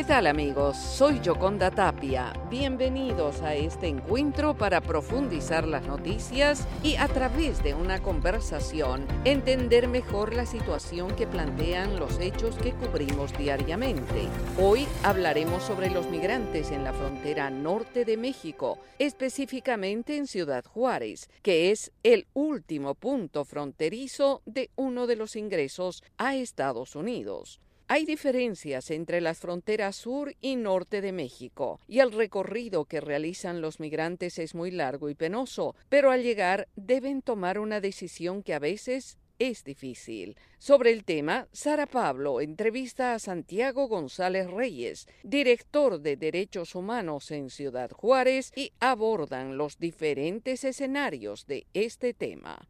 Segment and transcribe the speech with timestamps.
[0.00, 0.78] ¿Qué tal amigos?
[0.78, 2.32] Soy Yoconda Tapia.
[2.48, 9.88] Bienvenidos a este encuentro para profundizar las noticias y a través de una conversación entender
[9.88, 14.26] mejor la situación que plantean los hechos que cubrimos diariamente.
[14.58, 21.28] Hoy hablaremos sobre los migrantes en la frontera norte de México, específicamente en Ciudad Juárez,
[21.42, 27.60] que es el último punto fronterizo de uno de los ingresos a Estados Unidos.
[27.92, 33.60] Hay diferencias entre las fronteras sur y norte de México, y el recorrido que realizan
[33.60, 38.54] los migrantes es muy largo y penoso, pero al llegar deben tomar una decisión que
[38.54, 40.36] a veces es difícil.
[40.60, 47.50] Sobre el tema, Sara Pablo entrevista a Santiago González Reyes, director de Derechos Humanos en
[47.50, 52.68] Ciudad Juárez, y abordan los diferentes escenarios de este tema.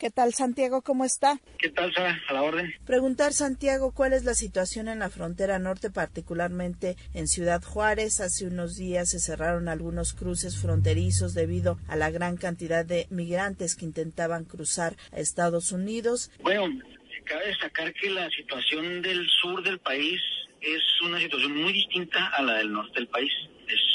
[0.00, 0.80] ¿Qué tal, Santiago?
[0.80, 1.38] ¿Cómo está?
[1.58, 2.18] ¿Qué tal, Sara?
[2.26, 2.72] A la orden.
[2.86, 8.22] Preguntar, Santiago, ¿cuál es la situación en la frontera norte, particularmente en Ciudad Juárez?
[8.22, 13.76] Hace unos días se cerraron algunos cruces fronterizos debido a la gran cantidad de migrantes
[13.76, 16.30] que intentaban cruzar a Estados Unidos.
[16.40, 16.80] Bueno,
[17.24, 20.18] cabe destacar que la situación del sur del país
[20.62, 23.32] es una situación muy distinta a la del norte del país.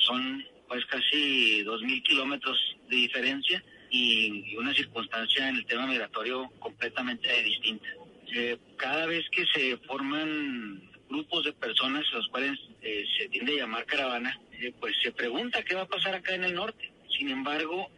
[0.05, 2.59] son pues casi 2.000 kilómetros
[2.91, 3.63] de diferencia
[3.95, 7.87] y, una circunstancia en el tema migratorio completamente distinta.
[8.33, 13.63] Eh, cada vez que se forman grupos de personas, los cuales eh, se tiende a
[13.63, 16.91] llamar caravana, eh, pues se pregunta qué va a pasar acá en el norte.
[17.17, 17.89] Sin embargo,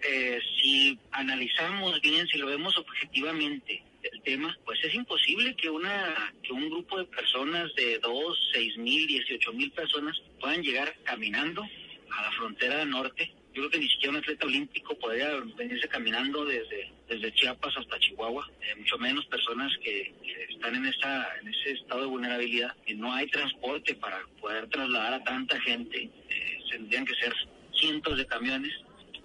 [0.62, 6.54] si analizamos bien, si lo vemos objetivamente el tema, pues es imposible que una que
[6.54, 11.64] un grupo de personas de 2, 6 mil, 18 mil personas puedan llegar caminando
[12.12, 16.46] a la frontera norte yo creo que ni siquiera un atleta olímpico podría venirse caminando
[16.46, 20.14] desde, desde Chiapas hasta Chihuahua, eh, mucho menos personas que,
[20.48, 25.16] están en, esa, en ese estado de vulnerabilidad, que no hay transporte para poder trasladar
[25.16, 27.34] a tanta gente, eh, tendrían que ser
[27.74, 28.74] cientos de camiones.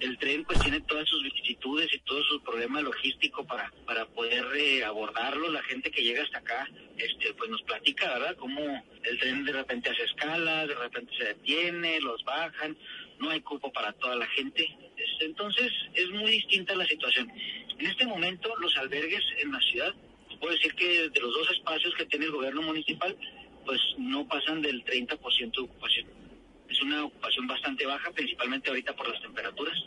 [0.00, 4.46] El tren pues tiene todas sus vicisitudes y todo su problema logístico para, para poder
[4.56, 5.50] eh, abordarlo.
[5.50, 8.36] La gente que llega hasta acá este, pues nos platica, ¿verdad?
[8.36, 12.76] Cómo el tren de repente hace escalas, de repente se detiene, los bajan
[13.22, 14.68] no hay cupo para toda la gente.
[15.20, 17.30] Entonces es muy distinta la situación.
[17.78, 19.94] En este momento los albergues en la ciudad,
[20.40, 23.16] puedo decir que de los dos espacios que tiene el gobierno municipal,
[23.64, 26.06] pues no pasan del 30% de ocupación.
[26.68, 29.78] Es una ocupación bastante baja, principalmente ahorita por las temperaturas.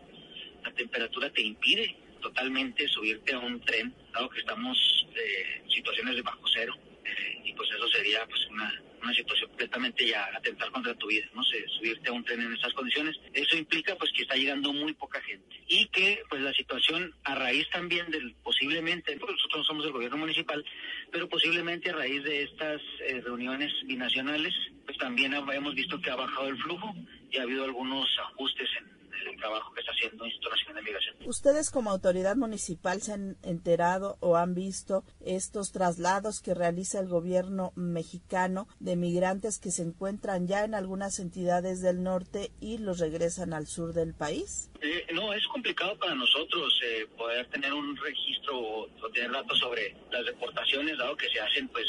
[0.64, 4.78] La temperatura te impide totalmente subirte a un tren, dado que estamos
[5.14, 6.74] eh, en situaciones de bajo cero,
[7.04, 11.26] eh, y pues eso sería pues una, una situación completamente ya atentar contra tu vida,
[11.34, 13.16] no sé, subirte a un tren en estas condiciones.
[13.34, 17.36] Eso implica pues que está llegando muy poca gente y que pues la situación a
[17.36, 20.64] raíz también del posiblemente, porque nosotros no somos el gobierno municipal,
[21.12, 24.54] pero posiblemente a raíz de estas eh, reuniones binacionales,
[24.86, 26.96] pues también hemos visto que ha bajado el flujo
[27.32, 28.95] y ha habido algunos ajustes en
[29.28, 31.16] el trabajo que está haciendo Nacional de Migración.
[31.26, 37.08] ¿Ustedes como autoridad municipal se han enterado o han visto estos traslados que realiza el
[37.08, 43.00] gobierno mexicano de migrantes que se encuentran ya en algunas entidades del norte y los
[43.00, 44.72] regresan al sur del país?
[44.82, 49.96] Eh, no, es complicado para nosotros eh, poder tener un registro o, tener datos sobre
[50.12, 51.86] las deportaciones, dado que se hacen, pues,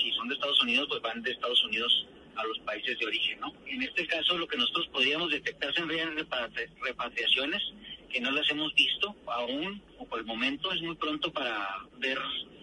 [0.00, 2.06] si son de Estados Unidos, pues van de Estados Unidos
[2.36, 3.52] a los países de origen, ¿no?
[3.66, 7.62] En este caso, lo que nosotros podríamos detectar serían repatriaciones
[8.10, 12.18] que no las hemos visto aún, o por el momento es muy pronto para ver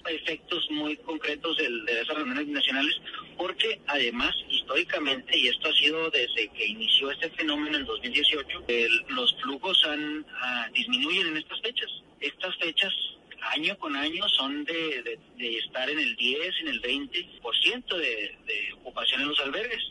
[0.07, 2.95] efectos muy concretos de, de esas reuniones nacionales,
[3.37, 8.65] porque además, históricamente, y esto ha sido desde que inició este fenómeno en 2018,
[9.09, 11.89] los flujos han, ah, disminuyen en estas fechas.
[12.19, 12.93] Estas fechas
[13.41, 19.21] año con año son de, estar en el 10, en el 20% de, de ocupación
[19.21, 19.81] en los albergues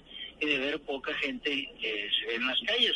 [0.40, 2.92] y de ver poca gente ve en las calles,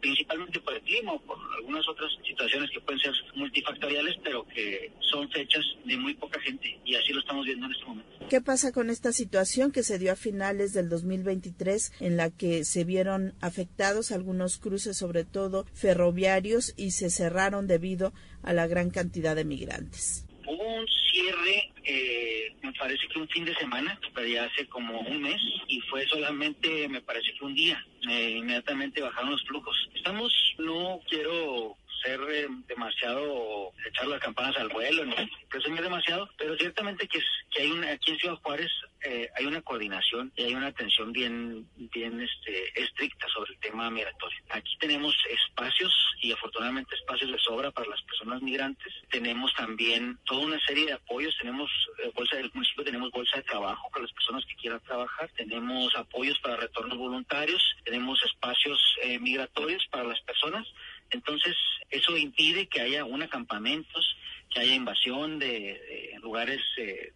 [0.00, 4.92] principalmente por el clima o por algunas otras situaciones que pueden ser multifactoriales, pero que
[5.00, 8.10] son fechas de muy poca gente y así lo estamos viendo en este momento.
[8.28, 12.64] ¿Qué pasa con esta situación que se dio a finales del 2023 en la que
[12.64, 18.12] se vieron afectados algunos cruces, sobre todo ferroviarios, y se cerraron debido
[18.42, 20.26] a la gran cantidad de migrantes?
[20.46, 25.00] Hubo un cierre, eh, me parece que un fin de semana, pero ya hace como
[25.00, 27.84] un mes, y fue solamente, me parece que un día.
[28.08, 29.76] Eh, inmediatamente bajaron los flujos.
[29.94, 35.14] Estamos, no quiero ser eh, demasiado, echar las campanas al vuelo, no
[35.48, 38.70] presumir demasiado, pero ciertamente que, es, que hay una, aquí en Ciudad Juárez
[39.04, 43.90] eh, hay una coordinación y hay una atención bien, bien este, estricta sobre el tema
[43.90, 44.38] migratorio.
[44.50, 45.92] Aquí tenemos espacios
[46.22, 48.94] y afortunadamente espacios de sobra para las personas migrantes.
[49.10, 51.36] Tenemos también toda una serie de apoyos.
[51.36, 51.68] Tenemos
[52.02, 55.28] eh, bolsa del municipio, tenemos bolsa de trabajo para las personas que quieran trabajar.
[55.36, 57.60] Tenemos apoyos para retornos voluntarios.
[57.84, 60.64] Tenemos espacios eh, migratorios para las personas.
[61.10, 61.56] Entonces,
[61.90, 64.16] eso impide que haya un campamentos,
[64.50, 66.60] que haya invasión de, lugares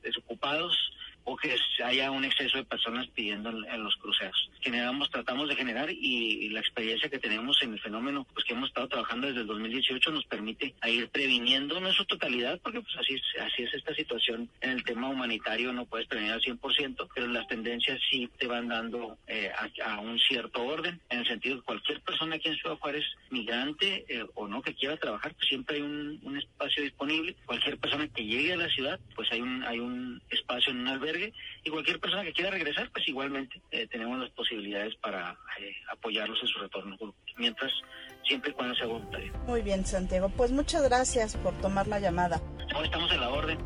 [0.03, 0.75] desocupados
[1.27, 1.55] o que
[1.85, 4.51] haya un exceso de personas pidiendo en, los cruceros.
[4.67, 8.71] Generamos, tratamos de generar y, la experiencia que tenemos en el fenómeno, pues que hemos
[8.71, 12.97] estado trabajando desde el 2018 nos permite ir previniendo, no en su totalidad, porque pues
[12.97, 17.29] así, así es esta situación en el tema humanitario, no puedes prevenir al 100%, pero
[17.29, 19.53] las tendencias sí te van dando eh,
[19.85, 24.05] a, un cierto orden, en el sentido de cualquier persona aquí en Ciudad Juárez, migrante
[24.09, 27.37] eh, o no que quiera trabajar, pues siempre hay un, un espacio disponible.
[27.47, 30.89] Cualquier persona que llegue a la ciudad, pues hay un, hay un espacio en un
[30.89, 31.33] albergue
[31.63, 34.56] y cualquier persona que quiera regresar, pues igualmente eh, tenemos las posibilidades
[35.01, 36.97] para eh, apoyarlos en su retorno,
[37.37, 37.73] mientras
[38.25, 39.33] siempre y cuando sea voluntario.
[39.47, 40.29] Muy bien, Santiago.
[40.29, 42.41] Pues muchas gracias por tomar la llamada.
[42.83, 43.59] estamos en la orden.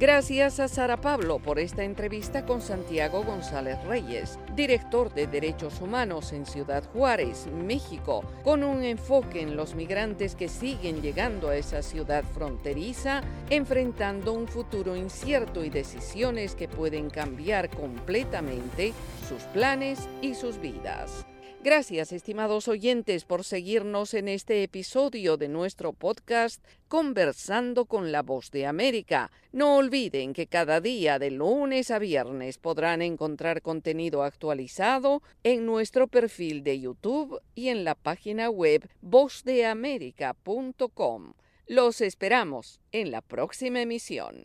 [0.00, 6.32] Gracias a Sara Pablo por esta entrevista con Santiago González Reyes, director de Derechos Humanos
[6.32, 11.82] en Ciudad Juárez, México, con un enfoque en los migrantes que siguen llegando a esa
[11.82, 18.92] ciudad fronteriza, enfrentando un futuro incierto y decisiones que pueden cambiar completamente
[19.28, 21.26] sus planes y sus vidas.
[21.64, 28.50] Gracias, estimados oyentes, por seguirnos en este episodio de nuestro podcast Conversando con la Voz
[28.50, 29.30] de América.
[29.50, 36.06] No olviden que cada día de lunes a viernes podrán encontrar contenido actualizado en nuestro
[36.06, 41.32] perfil de YouTube y en la página web vozdeamerica.com.
[41.66, 44.44] Los esperamos en la próxima emisión.